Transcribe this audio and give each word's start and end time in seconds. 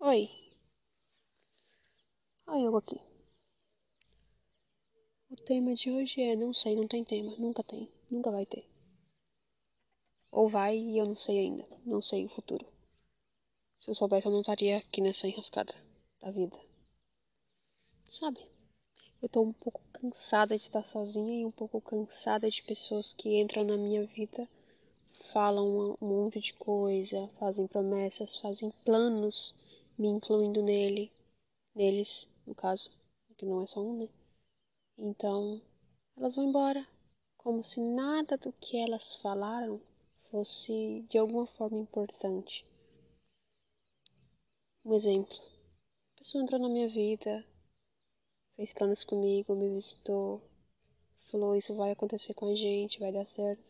Oi. 0.00 0.30
Olha 2.46 2.64
eu 2.64 2.76
aqui. 2.76 3.00
O 5.30 5.36
tema 5.36 5.74
de 5.74 5.90
hoje 5.90 6.20
é 6.20 6.36
não 6.36 6.54
sei, 6.54 6.74
não 6.76 6.86
tem 6.86 7.04
tema. 7.04 7.34
Nunca 7.36 7.62
tem. 7.62 7.90
Nunca 8.10 8.30
vai 8.30 8.46
ter. 8.46 8.64
Ou 10.30 10.48
vai 10.48 10.76
e 10.76 10.98
eu 10.98 11.06
não 11.06 11.16
sei 11.16 11.38
ainda. 11.38 11.66
Não 11.84 12.00
sei 12.02 12.26
o 12.26 12.28
futuro. 12.28 12.66
Se 13.80 13.90
eu 13.90 13.94
soubesse, 13.94 14.26
eu 14.26 14.32
não 14.32 14.40
estaria 14.40 14.78
aqui 14.78 15.00
nessa 15.00 15.26
enrascada 15.26 15.74
da 16.20 16.30
vida. 16.30 16.58
Sabe? 18.08 18.40
Eu 19.22 19.28
tô 19.28 19.42
um 19.42 19.52
pouco 19.52 19.80
cansada 19.92 20.56
de 20.56 20.64
estar 20.64 20.86
sozinha 20.86 21.40
e 21.40 21.46
um 21.46 21.50
pouco 21.50 21.80
cansada 21.80 22.50
de 22.50 22.62
pessoas 22.62 23.12
que 23.12 23.40
entram 23.40 23.64
na 23.64 23.76
minha 23.76 24.04
vida, 24.06 24.48
falam 25.32 25.96
um 26.00 26.06
monte 26.06 26.40
de 26.40 26.52
coisa, 26.54 27.28
fazem 27.38 27.66
promessas, 27.66 28.38
fazem 28.40 28.70
planos, 28.84 29.54
me 29.98 30.08
incluindo 30.08 30.62
nele, 30.62 31.12
neles, 31.74 32.28
no 32.46 32.54
caso, 32.54 32.90
que 33.36 33.46
não 33.46 33.62
é 33.62 33.66
só 33.66 33.80
um, 33.80 33.98
né? 33.98 34.08
Então, 34.98 35.60
elas 36.16 36.34
vão 36.34 36.48
embora, 36.48 36.86
como 37.36 37.62
se 37.64 37.80
nada 37.80 38.36
do 38.36 38.52
que 38.52 38.76
elas 38.76 39.16
falaram 39.16 39.80
fosse 40.30 41.04
de 41.08 41.18
alguma 41.18 41.46
forma 41.46 41.78
importante. 41.78 42.66
Um 44.84 44.94
exemplo. 44.94 45.36
A 46.14 46.18
pessoa 46.18 46.42
entrou 46.42 46.60
na 46.60 46.68
minha 46.68 46.88
vida, 46.88 47.44
fez 48.56 48.72
planos 48.72 49.04
comigo, 49.04 49.54
me 49.54 49.68
visitou, 49.68 50.42
falou 51.30 51.56
isso 51.56 51.74
vai 51.74 51.90
acontecer 51.92 52.34
com 52.34 52.48
a 52.48 52.54
gente, 52.54 52.98
vai 52.98 53.12
dar 53.12 53.26
certo. 53.26 53.62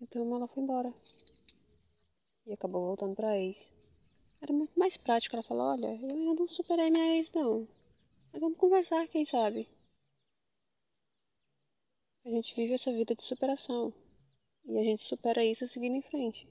Então 0.00 0.34
ela 0.34 0.48
foi 0.48 0.62
embora. 0.62 0.92
E 2.46 2.52
acabou 2.52 2.86
voltando 2.86 3.14
pra 3.14 3.38
ex. 3.38 3.72
Era 4.42 4.52
muito 4.52 4.78
mais 4.78 4.96
prático. 4.96 5.36
Ela 5.36 5.42
falou, 5.44 5.68
olha, 5.68 5.86
eu 5.86 6.10
ainda 6.10 6.34
não 6.34 6.48
superei 6.48 6.90
minha 6.90 7.16
ex 7.16 7.30
não. 7.32 7.66
Mas 8.32 8.42
vamos 8.42 8.58
conversar, 8.58 9.06
quem 9.06 9.24
sabe? 9.24 9.68
A 12.24 12.28
gente 12.28 12.54
vive 12.56 12.74
essa 12.74 12.92
vida 12.92 13.14
de 13.14 13.22
superação. 13.22 13.92
E 14.64 14.76
a 14.76 14.82
gente 14.82 15.04
supera 15.04 15.44
isso 15.44 15.68
seguindo 15.68 15.94
em 15.94 16.02
frente. 16.02 16.48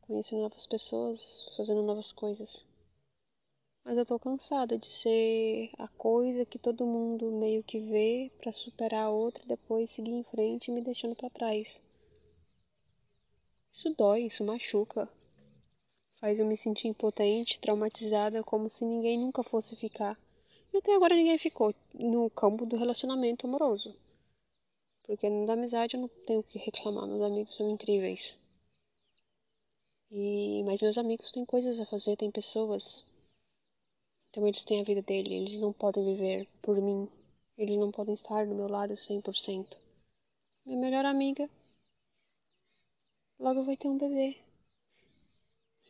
Conhecendo 0.00 0.42
novas 0.42 0.66
pessoas, 0.66 1.20
fazendo 1.56 1.82
novas 1.82 2.10
coisas. 2.12 2.64
Mas 3.84 3.98
eu 3.98 4.06
tô 4.06 4.18
cansada 4.18 4.78
de 4.78 4.90
ser 4.90 5.70
a 5.76 5.88
coisa 5.88 6.46
que 6.46 6.58
todo 6.58 6.86
mundo 6.86 7.30
meio 7.30 7.62
que 7.62 7.80
vê 7.80 8.32
para 8.38 8.50
superar 8.52 9.04
a 9.04 9.10
outra 9.10 9.44
e 9.44 9.48
depois 9.48 9.90
seguir 9.90 10.12
em 10.12 10.24
frente 10.24 10.70
me 10.70 10.80
deixando 10.80 11.14
para 11.14 11.28
trás. 11.28 11.68
Isso 13.74 13.94
dói, 13.94 14.22
isso 14.22 14.42
machuca. 14.42 15.06
Faz 16.24 16.38
eu 16.38 16.46
me 16.46 16.56
sentir 16.56 16.88
impotente, 16.88 17.60
traumatizada, 17.60 18.42
como 18.42 18.70
se 18.70 18.82
ninguém 18.82 19.18
nunca 19.18 19.42
fosse 19.42 19.76
ficar. 19.76 20.18
E 20.72 20.78
até 20.78 20.94
agora 20.94 21.14
ninguém 21.14 21.36
ficou 21.36 21.74
no 21.92 22.30
campo 22.30 22.64
do 22.64 22.78
relacionamento 22.78 23.46
amoroso. 23.46 23.94
Porque 25.02 25.28
na 25.28 25.52
amizade 25.52 25.96
eu 25.96 26.00
não 26.00 26.08
tenho 26.26 26.40
o 26.40 26.42
que 26.42 26.58
reclamar, 26.58 27.06
meus 27.06 27.20
amigos 27.20 27.54
são 27.54 27.68
incríveis. 27.68 28.34
E 30.10 30.62
mas 30.64 30.80
meus 30.80 30.96
amigos 30.96 31.30
têm 31.30 31.44
coisas 31.44 31.78
a 31.78 31.84
fazer, 31.84 32.16
têm 32.16 32.30
pessoas. 32.30 33.04
Então 34.30 34.48
eles 34.48 34.64
têm 34.64 34.80
a 34.80 34.84
vida 34.84 35.02
dele, 35.02 35.34
eles 35.34 35.58
não 35.58 35.74
podem 35.74 36.06
viver 36.06 36.48
por 36.62 36.80
mim. 36.80 37.06
Eles 37.58 37.76
não 37.76 37.92
podem 37.92 38.14
estar 38.14 38.46
do 38.46 38.54
meu 38.54 38.66
lado 38.66 38.96
100%. 38.96 39.76
Minha 40.64 40.78
melhor 40.78 41.04
amiga 41.04 41.50
logo 43.38 43.62
vai 43.64 43.76
ter 43.76 43.88
um 43.88 43.98
bebê. 43.98 44.43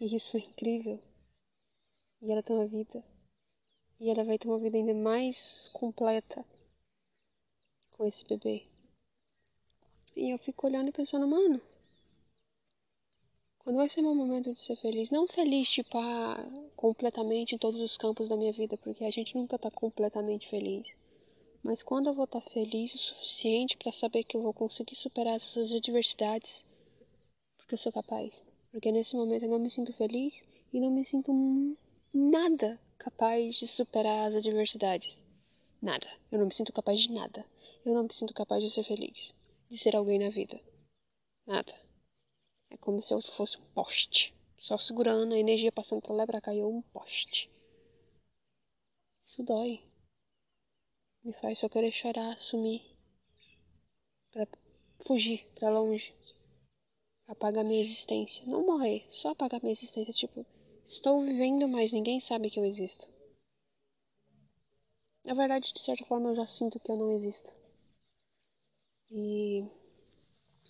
E 0.00 0.17
isso 0.17 0.37
é 0.37 0.41
incrível. 0.41 1.00
E 2.20 2.31
ela 2.31 2.42
tem 2.42 2.56
uma 2.56 2.67
vida. 2.67 3.05
E 4.01 4.11
ela 4.11 4.25
vai 4.25 4.39
ter 4.39 4.48
uma 4.48 4.59
vida 4.59 4.77
ainda 4.77 4.95
mais 4.95 5.36
completa 5.73 6.45
com 7.92 8.05
esse 8.06 8.25
bebê. 8.25 8.67
E 10.17 10.30
eu 10.30 10.39
fico 10.39 10.67
olhando 10.67 10.89
e 10.89 10.92
pensando, 10.92 11.27
mano, 11.27 11.61
quando 13.58 13.77
vai 13.77 13.89
ser 13.89 14.02
meu 14.02 14.14
momento 14.14 14.52
de 14.52 14.61
ser 14.61 14.77
feliz? 14.77 15.11
Não 15.11 15.27
feliz, 15.27 15.68
tipo, 15.70 15.97
ah, 15.97 16.36
completamente 16.77 17.55
em 17.55 17.58
todos 17.58 17.80
os 17.80 17.97
campos 17.97 18.29
da 18.29 18.36
minha 18.36 18.52
vida, 18.52 18.77
porque 18.77 19.05
a 19.05 19.11
gente 19.11 19.35
nunca 19.35 19.58
tá 19.58 19.70
completamente 19.70 20.48
feliz. 20.51 20.86
Mas 21.63 21.83
quando 21.83 22.08
eu 22.08 22.14
vou 22.14 22.27
estar 22.27 22.42
tá 22.42 22.51
feliz 22.51 22.95
o 22.95 22.98
suficiente 22.98 23.77
para 23.79 23.91
saber 23.92 24.24
que 24.24 24.36
eu 24.36 24.42
vou 24.42 24.52
conseguir 24.52 24.97
superar 24.97 25.36
essas 25.36 25.73
adversidades, 25.73 26.67
porque 27.57 27.74
eu 27.74 27.79
sou 27.79 27.91
capaz. 27.91 28.43
Porque 28.74 28.90
nesse 28.90 29.14
momento 29.14 29.45
eu 29.45 29.51
não 29.51 29.61
me 29.61 29.70
sinto 29.70 29.92
feliz 29.92 30.42
e 30.73 30.80
não 30.80 30.90
me 30.90 31.05
sinto 31.05 31.33
nada 32.12 32.77
capaz 32.98 33.55
de 33.55 33.68
superar 33.68 34.27
as 34.27 34.35
adversidades. 34.35 35.17
Nada. 35.80 36.08
Eu 36.33 36.40
não 36.40 36.46
me 36.46 36.55
sinto 36.57 36.73
capaz 36.73 37.01
de 37.01 37.12
nada. 37.12 37.46
Eu 37.86 37.95
não 37.95 38.02
me 38.02 38.12
sinto 38.12 38.35
capaz 38.35 38.61
de 38.64 38.73
ser 38.73 38.83
feliz 38.83 39.33
de 39.70 39.79
ser 39.79 39.95
alguém 39.95 40.18
na 40.18 40.29
vida. 40.29 40.61
Nada. 41.46 41.73
É 42.68 42.77
como 42.79 43.01
se 43.01 43.14
eu 43.14 43.23
fosse 43.36 43.57
um 43.58 43.67
poste. 43.74 44.35
Só 44.58 44.77
segurando 44.77 45.35
a 45.35 45.39
energia 45.39 45.70
passando 45.70 46.02
pra 46.02 46.12
lá 46.12 46.27
pra 46.27 46.41
cá 46.41 46.52
e 46.52 46.58
eu 46.58 46.68
um 46.68 46.83
poste. 46.83 47.48
Isso 49.24 49.45
dói. 49.45 49.85
Me 51.23 51.33
faz 51.35 51.61
só 51.61 51.68
querer 51.68 51.92
chorar, 51.92 52.41
sumir. 52.41 52.83
Pra 54.33 54.48
fugir 55.06 55.46
pra 55.55 55.70
longe. 55.70 56.12
Apagar 57.29 57.62
minha 57.64 57.83
existência. 57.85 58.42
Não 58.46 58.64
morrer, 58.64 59.07
só 59.11 59.29
apagar 59.33 59.61
minha 59.61 59.74
existência. 59.74 60.14
Tipo, 60.14 60.46
estou 60.86 61.20
vivendo, 61.23 61.68
mas 61.68 61.92
ninguém 61.92 62.18
sabe 62.18 62.48
que 62.48 62.58
eu 62.58 62.64
existo. 62.64 63.07
Na 65.24 65.35
verdade, 65.35 65.70
de 65.74 65.80
certa 65.83 66.07
forma, 66.07 66.30
eu 66.30 66.36
já 66.36 66.46
sinto 66.46 66.79
que 66.79 66.90
eu 66.90 66.96
não 66.96 67.11
existo. 67.11 67.52
E 69.11 69.64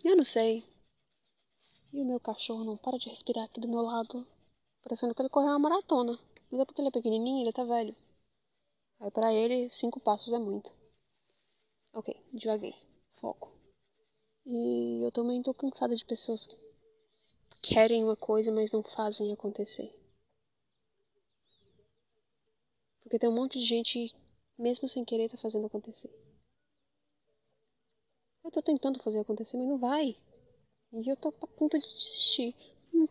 eu 0.05 0.17
não 0.17 0.25
sei. 0.25 0.63
E 1.95 1.99
o 1.99 2.05
meu 2.05 2.21
cachorro 2.21 2.63
não 2.63 2.77
para 2.77 2.99
de 2.99 3.09
respirar 3.09 3.47
aqui 3.47 3.59
do 3.59 3.67
meu 3.67 3.81
lado, 3.81 4.27
parecendo 4.83 5.15
que 5.15 5.23
ele 5.23 5.31
correu 5.31 5.51
uma 5.51 5.59
maratona. 5.59 6.19
Mas 6.51 6.61
é 6.61 6.65
porque 6.67 6.81
ele 6.83 6.89
é 6.89 6.91
pequenininho, 6.93 7.43
ele 7.43 7.53
tá 7.55 7.65
velho. 7.65 7.97
Aí 8.99 9.09
para 9.13 9.33
ele, 9.33 9.71
cinco 9.71 10.01
passos 10.01 10.33
é 10.33 10.39
muito. 10.41 10.69
Ok, 11.95 12.09
devaguei. 12.33 12.75
Foco. 13.21 13.49
E 14.47 15.03
eu 15.03 15.11
também 15.11 15.43
tô 15.43 15.55
cansada 15.55 15.97
de 15.97 16.05
pessoas 16.05 16.47
que 16.47 16.57
querem 17.75 18.05
uma 18.05 18.17
coisa, 18.17 18.53
mas 18.53 18.71
não 18.71 18.83
fazem 18.83 19.33
acontecer. 19.33 19.95
Porque 23.03 23.19
tem 23.19 23.29
um 23.29 23.35
monte 23.35 23.59
de 23.59 23.65
gente, 23.65 24.15
mesmo 24.59 24.89
sem 24.89 25.05
querer, 25.05 25.31
tá 25.31 25.39
fazendo 25.39 25.67
acontecer. 25.67 26.11
Eu 28.45 28.51
tô 28.51 28.61
tentando 28.61 29.03
fazer 29.03 29.21
acontecer, 29.21 29.57
mas 29.57 29.67
não 29.67 29.79
vai. 29.79 30.17
E 30.93 31.11
eu 31.11 31.17
tô 31.17 31.29
a 31.29 31.47
ponto 31.47 31.79
de 31.79 31.87
desistir. 31.87 32.55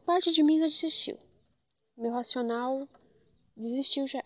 Parte 0.06 0.32
de 0.32 0.44
mim 0.44 0.60
já 0.60 0.68
desistiu. 0.68 1.18
Meu 1.98 2.12
racional 2.12 2.88
desistiu 3.58 4.08
já. 4.08 4.20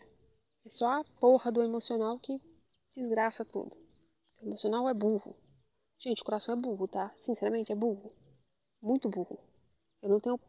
É 0.65 0.69
só 0.69 0.85
a 0.87 1.03
porra 1.19 1.51
do 1.51 1.63
emocional 1.63 2.19
que 2.19 2.41
desgraça 2.95 3.45
tudo. 3.45 3.77
O 4.41 4.45
emocional 4.45 4.89
é 4.89 4.93
burro. 4.93 5.35
Gente, 5.99 6.21
o 6.21 6.25
coração 6.25 6.53
é 6.53 6.57
burro, 6.57 6.87
tá? 6.87 7.09
Sinceramente, 7.21 7.71
é 7.71 7.75
burro. 7.75 8.11
Muito 8.81 9.09
burro. 9.09 9.39
Eu 10.01 10.09
não 10.09 10.19
tenho 10.19 10.39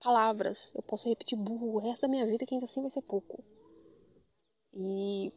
palavras. 0.00 0.70
Eu 0.74 0.82
posso 0.82 1.08
repetir 1.08 1.38
burro 1.38 1.74
o 1.74 1.78
resto 1.78 2.02
da 2.02 2.08
minha 2.08 2.26
vida, 2.26 2.44
que 2.44 2.54
ainda 2.54 2.66
assim 2.66 2.80
vai 2.80 2.90
ser 2.90 3.02
pouco. 3.02 3.44
E. 4.72 5.32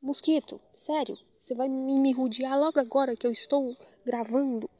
Mosquito, 0.00 0.60
sério. 0.74 1.18
Você 1.40 1.56
vai 1.56 1.68
me, 1.68 2.12
rodear 2.12 2.56
logo 2.56 2.78
agora 2.78 3.16
que 3.16 3.26
eu 3.26 3.32
estou 3.32 3.76
gravando? 4.04 4.70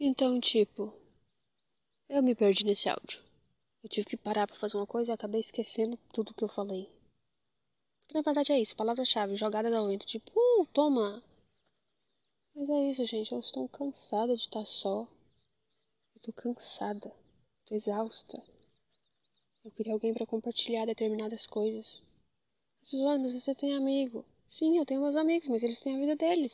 Então, 0.00 0.40
tipo, 0.40 0.94
eu 2.08 2.22
me 2.22 2.34
perdi 2.34 2.64
nesse 2.64 2.88
áudio. 2.88 3.22
Eu 3.82 3.90
tive 3.90 4.06
que 4.06 4.16
parar 4.16 4.46
para 4.46 4.58
fazer 4.58 4.78
uma 4.78 4.86
coisa 4.86 5.10
e 5.10 5.14
acabei 5.14 5.40
esquecendo 5.40 5.98
tudo 6.12 6.32
que 6.32 6.42
eu 6.42 6.48
falei. 6.48 6.90
Porque 8.02 8.14
na 8.14 8.22
verdade 8.22 8.52
é 8.52 8.60
isso, 8.60 8.74
palavra-chave, 8.74 9.36
jogada 9.36 9.76
ao 9.76 9.88
vento, 9.88 10.06
tipo, 10.06 10.32
uh, 10.34 10.66
toma. 10.72 11.22
Mas 12.54 12.70
é 12.70 12.90
isso, 12.90 13.04
gente, 13.04 13.30
eu 13.30 13.40
estou 13.40 13.68
cansada 13.68 14.34
de 14.34 14.40
estar 14.40 14.64
só. 14.64 15.06
Eu 16.14 16.22
tô 16.22 16.32
cansada, 16.32 17.12
tô 17.66 17.74
exausta. 17.74 18.42
Eu 19.64 19.72
queria 19.72 19.92
alguém 19.92 20.14
para 20.14 20.24
compartilhar 20.24 20.84
determinadas 20.86 21.48
coisas. 21.48 22.00
As 22.82 22.90
pessoas, 22.90 23.20
mas 23.20 23.34
você 23.34 23.54
tem 23.54 23.74
amigo. 23.74 24.24
Sim, 24.48 24.78
eu 24.78 24.86
tenho 24.86 25.02
meus 25.02 25.16
amigos, 25.16 25.48
mas 25.48 25.62
eles 25.62 25.80
têm 25.80 25.96
a 25.96 26.00
vida 26.00 26.16
deles. 26.16 26.52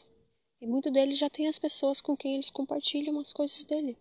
E 0.61 0.67
muito 0.67 0.91
deles 0.91 1.19
já 1.19 1.31
tem 1.31 1.49
as 1.49 1.59
pessoas 1.59 2.01
com 2.01 2.17
quem 2.17 2.35
eles 2.35 2.51
compartilham 2.51 3.19
as 3.21 3.33
coisas 3.33 3.65
dele. 3.65 3.99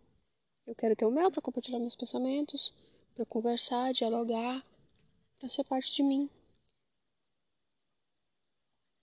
Eu 0.68 0.76
quero 0.76 0.96
ter 0.96 1.06
o 1.06 1.12
meu 1.12 1.32
para 1.32 1.42
compartilhar 1.42 1.80
meus 1.80 1.96
pensamentos, 1.96 2.74
para 3.16 3.26
conversar, 3.26 3.94
dialogar, 3.94 4.66
para 5.40 5.50
ser 5.50 5.64
parte 5.66 5.96
de 5.96 6.04
mim. 6.04 6.30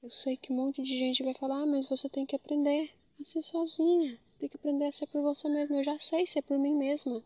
Eu 0.05 0.11
sei 0.11 0.37
que 0.37 0.53
um 0.53 0.57
monte 0.57 0.85
de 0.85 0.97
gente 0.97 1.25
vai 1.25 1.35
falar, 1.35 1.63
ah, 1.63 1.67
mas 1.67 1.89
você 1.89 2.09
tem 2.09 2.25
que 2.25 2.37
aprender 2.37 2.93
a 3.21 3.25
ser 3.25 3.43
sozinha. 3.43 4.17
Tem 4.39 4.49
que 4.49 4.57
aprender 4.57 4.85
a 4.85 4.93
ser 4.93 5.09
por 5.09 5.21
você 5.21 5.49
mesma. 5.49 5.79
Eu 5.79 5.83
já 5.85 5.99
sei 5.99 6.29
ser 6.29 6.43
por 6.43 6.57
mim 6.57 6.77
mesma. 6.77 7.25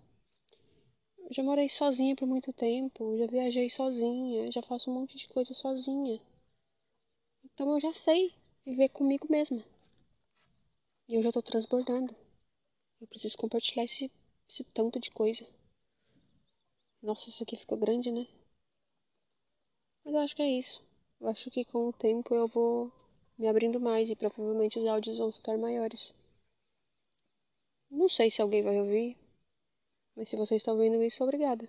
Eu 1.18 1.32
já 1.32 1.44
morei 1.44 1.68
sozinha 1.68 2.16
por 2.16 2.26
muito 2.26 2.52
tempo, 2.52 3.16
já 3.16 3.26
viajei 3.28 3.70
sozinha, 3.70 4.50
já 4.50 4.60
faço 4.62 4.90
um 4.90 4.94
monte 4.94 5.16
de 5.16 5.28
coisa 5.28 5.54
sozinha. 5.54 6.20
Então 7.44 7.74
eu 7.74 7.80
já 7.80 7.92
sei 7.92 8.32
viver 8.64 8.90
comigo 8.90 9.26
mesma. 9.28 9.62
E 11.08 11.16
eu 11.16 11.22
já 11.24 11.32
tô 11.32 11.42
transbordando. 11.42 12.14
Eu 13.00 13.06
preciso 13.08 13.38
compartilhar 13.38 13.84
esse, 13.84 14.10
esse 14.48 14.64
tanto 14.64 15.00
de 15.00 15.10
coisa. 15.10 15.46
Nossa, 17.02 17.28
isso 17.28 17.42
aqui 17.42 17.56
ficou 17.56 17.76
grande, 17.76 18.12
né? 18.12 18.24
Mas 20.04 20.12
eu 20.12 20.20
acho 20.20 20.34
que 20.34 20.42
é 20.42 20.58
isso. 20.58 20.87
Eu 21.20 21.28
acho 21.28 21.50
que 21.50 21.64
com 21.64 21.88
o 21.88 21.92
tempo 21.92 22.34
eu 22.34 22.48
vou 22.48 22.92
me 23.38 23.46
abrindo 23.46 23.78
mais 23.80 24.08
e 24.08 24.16
provavelmente 24.16 24.78
os 24.78 24.86
áudios 24.86 25.18
vão 25.18 25.30
ficar 25.32 25.56
maiores. 25.58 26.14
Não 27.90 28.08
sei 28.08 28.30
se 28.30 28.40
alguém 28.40 28.62
vai 28.62 28.80
ouvir, 28.80 29.16
mas 30.16 30.28
se 30.28 30.36
você 30.36 30.56
está 30.56 30.72
ouvindo 30.72 31.02
isso, 31.02 31.22
obrigada. 31.22 31.68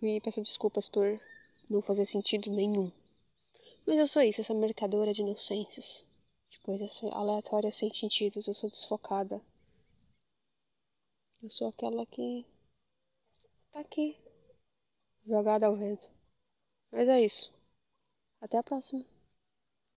Me 0.00 0.20
peço 0.20 0.42
desculpas 0.42 0.88
por 0.88 1.20
não 1.68 1.82
fazer 1.82 2.06
sentido 2.06 2.50
nenhum. 2.50 2.90
Mas 3.86 3.98
eu 3.98 4.06
sou 4.06 4.22
isso, 4.22 4.40
essa 4.40 4.54
mercadora 4.54 5.12
de 5.14 5.22
inocências, 5.22 6.06
de 6.50 6.58
coisas 6.60 7.02
aleatórias 7.04 7.76
sem 7.76 7.92
sentido. 7.92 8.42
Eu 8.46 8.54
sou 8.54 8.70
desfocada. 8.70 9.40
Eu 11.42 11.50
sou 11.50 11.68
aquela 11.68 12.04
que 12.06 12.44
tá 13.72 13.80
aqui, 13.80 14.16
jogada 15.26 15.66
ao 15.66 15.76
vento. 15.76 16.08
Mas 16.92 17.08
é 17.08 17.20
isso. 17.24 17.57
Até 18.40 18.58
a 18.58 18.62
próxima. 18.64 19.17